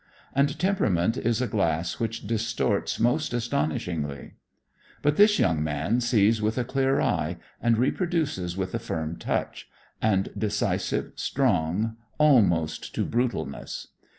[0.33, 4.33] And temperament is a glass which distorts most astonishingly.
[5.03, 9.69] But this young man sees with a clear eye, and reproduces with a touch firm
[10.11, 13.89] and decisive, strong almost to brutalness.